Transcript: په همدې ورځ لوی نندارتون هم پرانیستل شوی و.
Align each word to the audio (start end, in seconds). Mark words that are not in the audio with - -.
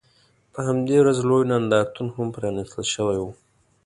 په 0.53 0.59
همدې 0.67 0.95
ورځ 0.99 1.17
لوی 1.29 1.43
نندارتون 1.51 2.07
هم 2.15 2.27
پرانیستل 2.35 2.83
شوی 2.93 3.17
و. 3.21 3.25